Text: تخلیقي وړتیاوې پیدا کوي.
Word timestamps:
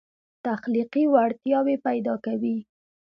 تخلیقي 0.45 1.03
وړتیاوې 1.13 1.75
پیدا 1.87 2.13
کوي. 2.25 2.57